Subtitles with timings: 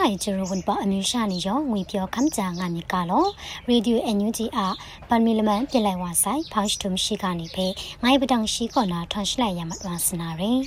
[0.00, 3.24] ရိုင်ဂျရဝန်ပအမျိုးရှာနေရောငွေပြောခမ်းကြငါမြကလော
[3.68, 4.60] ရေဒီယိုအန်ယူဂျီအ
[5.08, 7.66] ပန်မီလမန်ပြလိုက်ဝါဆိုင်ဖောင်းစတုံရှိကနေဖေ
[8.02, 10.60] ငိုင်ပတန်ရှိကောနာထွန်ရှလိုက်ရမတ်ဝါစနာရင်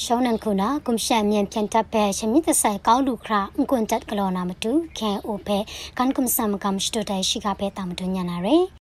[0.00, 5.58] ရှောင်းနန်ခုနာကွန်ရှန်မြန်ပြန်တပ်ပဲရှမီတဆိုင်ကောင်းလူခရာအကွန်တတ်ကလောနာမတူခဲအိုဖေ
[5.98, 8.79] ကန်ကွန်ဆမ်ကမ်စတိုတိုင်ရှိကဖေတာမတူညာနာရယ်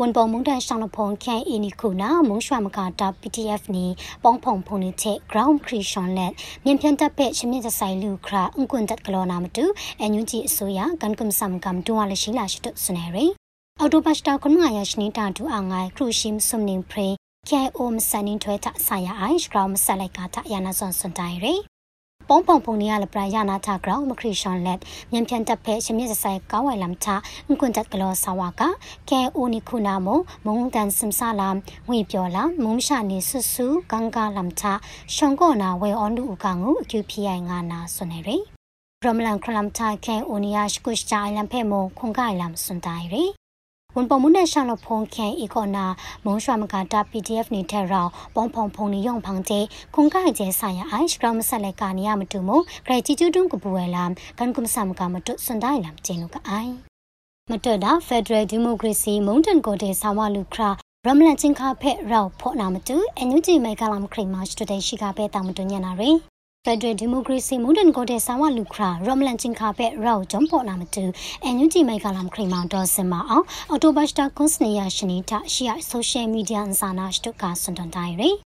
[0.00, 3.86] ဝန်ပေါ်မုန်တန်ဆောင်လဖုန်ခဲအီနီခုနာမုံရွှာမကတာ PDF နီ
[4.22, 6.32] ပေါင်းဖုံဖုန်နီချက် ground creation လက်
[6.64, 9.64] မြန်ပြန်တပ်ပဲရှမင်းဆိုင်လူခရာအကွန်တတ်ကလောနာမတူ
[10.00, 13.32] အန်ယူဂျီအစိုးရကန်ကွန်ဆမ်ကမ်တူဝါလရှိလာရှိတုစနေရယ်
[13.80, 17.08] အော်တိုဘတ်စတာခွန်ငါရရှိနေတာတူအငိုင်ခရူရှိမ်ဆုမ်နင်းဖရေ
[17.48, 21.73] KIO မစနင်းထွဲတာဆာယာအိုင်စကရောမဆက်လိုက်ကတာယာနာဆွန်စွန်တိုင်ရီ
[22.28, 24.80] ပုံပုံပုံနေရလပရာယာနာတာဂရောင်းမခရီရှွန်လက်
[25.12, 27.14] မြန်ပြန်တပ်ဖဲရှင်မြစဆိုင်ကောင်းဝိုင်လမ်ချာ
[27.46, 28.62] ငွန်းတက်ကလောဆာဝါက
[29.08, 30.08] KIO နိခုနာမ
[30.46, 31.56] မုံတန်စမ်ဆာလမ်
[31.88, 34.72] ငွေပြောလာမုံရှာနေဆွဆူကန်ကာလမ်ချာ
[35.14, 38.36] ရှောင်းကောနာဝဲအွန်ဒူအကငူအကျူဖီအိုင်ငါနာဆွနေရီ
[39.02, 43.43] ရမလန်ခလမ်ချာ KIO နီယာရှ်ကုရှ်ချာလမ်ဖဲမုံခွန်ကိုင်လမ်စွန်တိုင်ရီ
[43.96, 45.84] ဝန်ပမှုနဲ့ရှာလဖုန်ခဲအီကောနာ
[46.24, 49.64] မုံရွှာမကတာ PDF နေတဲ့ရောပုံဖုံဖုံနေရုံဖောင်တဲ့
[49.94, 54.04] ခုန်ကိုက်ကျဲဆိုင်ရအိုင်စကရမဆက်လက်ကာနီယမတူမဂရချီကျူတုံကပူဝဲလာ
[54.38, 56.72] ကန်ကုမဆမ်ကမတုစွန်တိုင်းလမ်ကျင်းလူကအိုင်
[57.50, 60.70] မတတာ Federal Democracy မုန်တန်ကိုတဲ့ဆာဝလူခရာ
[61.06, 66.16] ရမလန်ချင်းခါဖက်ရောက်ဖို့နာမတူအန်ယူဂျီမိုင်ကလမ်ခရိမတ်စတိုတေရှိကပဲတာမတူညနာရယ်
[66.66, 71.04] ဖက်ဒရယ်ဒီမိုကရေစီမူဒန်ကိုတဲ့ဆာဝလူခရာရမလန်ချင်းခါပဲရောဂျွန်ပေါ်နာမတူ
[71.44, 78.43] အန်ယူဂျီမိုက်ကလမ်ခရီမောင်တော်စင်မအောင်အော်တိုဘတ်စတာကွန်စနီယာရှင်နီတာရှီယာဆိုရှယ်မီဒီယာအန်ဆာနာစတုကဆွန်တန်တိုင်ရီ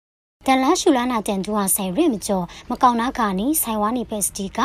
[0.47, 4.59] တန်လာရှူလာနာတန်တူဟာဆိုင်ရစ်မကျော်မကောင်နာကာနီဆိုင်ဝါနီပဲစတီက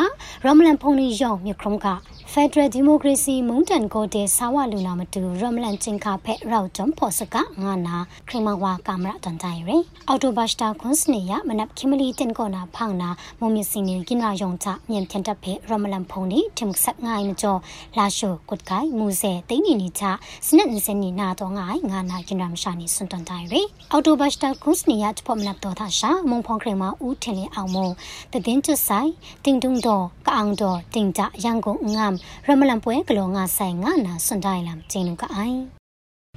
[0.44, 1.86] ရမလန်ဖုန်နီယောမြခရုံက
[2.32, 7.96] Federal Democracy မုန်တန်ကိုတဲ့ဆာဝလူနာမတူရမလန်ချင်းခါဖက်ရောက်ဂျွန်ဖော့စကငါနာ
[8.28, 17.60] ခရမဝါကမရာတန်တိုင်ရယ်အော်တိုဘတ်စတာခွန်စနေယမနပ်ခိမလီတင်ကောနာဖောင်းနာမုံမြစင်းနေကိနာယုံချမြန်ပြန်တပ်ဖက်ရမလန်ဖုန်နီထင်ဆက်ငိုင်းမကျော်
[17.98, 20.02] လာရှုကုတ်ကိုင်မူဆဲတိန်နီနီချ
[20.46, 27.88] စနက်နီစနီနာတော့ငိုင်းငါနာကျင်ရမရှာနီစွန်တန်တိုင်ရယ်အော်တိုဘတ်စတာခွန်စနေယတဖို့မနပ်တော်သာရှာမုံဖုန်ခရမဦးထင်လင်းအောင်မုံ
[28.32, 29.10] တည်င်းကျွဆိုင်
[29.44, 32.14] တင်တုံတော်ကအောင်တော်တင်ကြရန်ကုန်ငမ်
[32.46, 35.58] ရမလန်ပွဲကလောငါဆိုင်ငါနာစွန်တိုင်းလမ်ကျင်းလူကအိုင်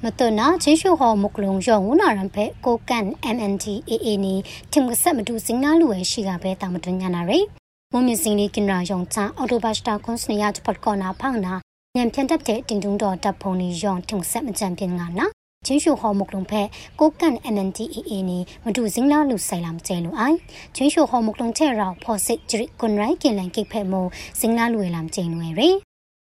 [0.04, 3.06] မတနာချင်းရှုဟောမုကလုံရောဝနာရံဖဲကိုကန်
[3.36, 4.34] MNDAA နီ
[4.72, 7.46] ထင်ကဆက်မတူစင်နာလူဝဲရှိကပဲတာမတွညာနာရယ်
[7.92, 11.54] မုံမြစင်းလေးကင်ရာယုံချာအော်တိုဘတ်စတာကွန်စနီယာတပတ်ကောနာဖောင်းနာ
[11.96, 15.28] ညံဖြန်တပ်တဲ့တင်တုံတော်တပ်ဖုံနီယောင်ထင်ဆက်မကြံပြင်းငါနာ
[15.68, 16.62] ချင်းရှုဟောမုကလုံဖဲ
[17.00, 20.38] ကိုကန် MNDAA နီမတူစင်နာလူဆိုင်လာမကျဲလူအိုင်
[20.76, 24.08] ချင်းရှုဟောမုကလုံချဲရောဖော်စစ်ဂျရီကွန်ရိုက်ကင်လန်ကိဖဲမို
[24.40, 25.76] စင်နာလူဝဲလာမကျင်းဝဲရယ်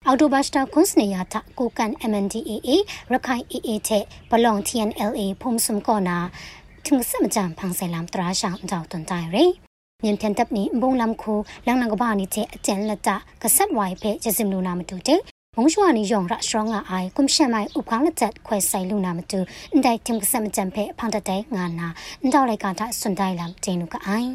[0.08, 2.70] အော်တိုဘတ်စတာကွန်စနေယာတာကိုကန် MNDAA
[3.12, 6.18] ရခိုင် AA တဲ့ဘလောင် TNLA ဖုံစုံကောနာ
[6.86, 9.46] ထုံစမကြံဖန်ဆိုင်လမ်တရာရှောင်းကြောက်တွန်တိုင်ရေ
[10.04, 11.34] မြန်ပြန်တပ်နီဘုံလမ်ခု
[11.66, 15.22] လောင်နကဘာနီတဲ့အကျန်လက်တာကဆတ်ဝိုင်ဖဲဂျစင်လူနာမတူတဲ့
[15.58, 19.40] မုံရှွာနီယောင်ရစရောငါအိုင်ကွန်ရှန်မိုင်ဥပခန်းလက်ချက်ခွဲဆိုင်လူနာမတူ
[19.72, 21.88] အန်တိုင်တင်ကဆတ်မကြံဖဲဖန်တဲ့ငါနာ
[22.22, 24.30] အန်တောက်လိုက်ကတာစွန်တိုင်လမ်တင်းလူကအိုင်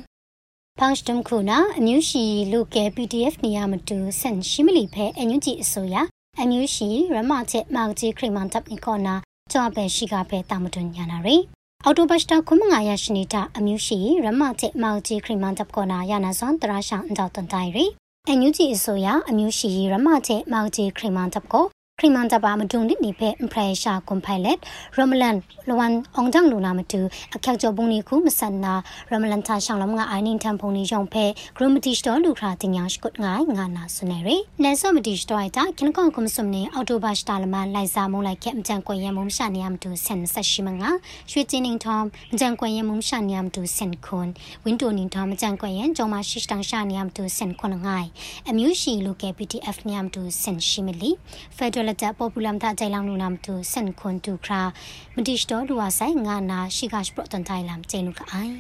[0.79, 5.97] ဖန်စတမ်ခုနာအမျိုးရှိလူကဲ PDF နေရမတူဆန်ရှိမလီဖဲအညွကြီးအစိုးရ
[6.41, 9.15] အမျိုးရှိရမချက်မောက်ကြီးခရီမန်တပ်နီကောနာ
[9.53, 11.37] ကြောပဲရှိကဖဲတာမတွညာနာရီ
[11.85, 17.87] အော်တိုဘတ်စတာခုမငါရရှိနေတာအမျိုးရှိရမချက်မောက်ကြီးခရီမန်တပ်ကောနာရနာစွန်တရာရှောင်းအန်တောက်တန်တိုင်ရီ
[18.31, 21.67] အညူကြီးအစိုးရအမျိုးရှိရမချက်မောက်ကြီးခရီမန်တပ်ကော
[22.01, 24.59] ခရီမန်တပါမတုံနစ်နိဖဲဖရက်ရှာကွန်ဖိုင်လက်
[24.97, 25.37] ရမလန်
[25.69, 27.01] လဝန်အောင်ဂျန်လူနာမတူ
[27.35, 28.75] အခက်ကျော်ပုံနီခုမဆန်နာ
[29.11, 31.25] ရမလန်သာရှောင်းလမငါအိုင်နင်းတန်ဖုန်နီယောင်ဖဲ
[31.57, 34.29] ဂရမတီစတော်လူခရာတင်ညာရှကုတ်ငိုင်းငါနာဆွနေရ
[34.63, 40.91] နဲဆောမတီစတော်အိုက်တာခင်ကွန်ကွန်ဆုမနေအော်တိုဘတ်စတာလမလိုက်စာမုံလိုက်ခဲ့အကြံကွယ်ရမုံရှာနေရမတူဆန်ဆက်ရှိမငါ
[41.31, 44.29] ရွှေချင်းနင်းထမ်အကြံကွယ်ရမုံရှာနေရမတူဆန်ခွန်
[44.65, 48.09] ဝင်းတိုနင်းထမ်အကြံကွယ်ရဂျော်မရှိတန်ရှာနေရမတူဆန်ခွန်ငိုင်း
[48.51, 51.13] အမျိုးရှိလူကဲ PTF နေရမတူဆန်ရှိမလီ
[51.59, 54.63] ဖက်ဒရယ်တက်ပေါ်ပူလာမ်တာကြိုင်လောင်လူနာမတူဆန်ခွန်တူခရာ
[55.17, 58.55] မတိစတော်လူဝဆိုင်ငါနာရှိကရှ်ပရတန်တိုင်လမ်ကျင်းလူကအိုင်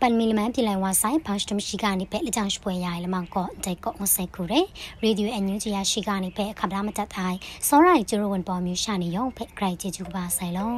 [0.00, 4.60] ပန်မီလမန်ပြလိုက်ဝါဆိုင်ဖတ်စတမရှိကနေပဲလက်ချောင်းရှပွဲရရလမောင်ကောဒိုက်ကောမဆိုင်ခုရဲ
[5.02, 7.38] ရေဒီယိုအန်ယူဂျီယာရှိကနေပဲအခါပလာမတတ်အိုင်
[7.68, 10.72] စောရိုင်ကျိုးဝန်ပေါ်မျိုးရှာနေရောဖက်ဂရိုက်ဂျီဂျူပါဆိုင်လော